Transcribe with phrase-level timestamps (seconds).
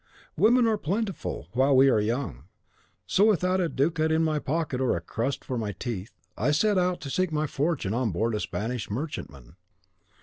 [0.35, 2.45] Women are plentiful while we are young.
[3.05, 6.79] So, without a ducat in my pocket or a crust for my teeth, I set
[6.79, 9.57] out to seek my fortune on board of a Spanish merchantman.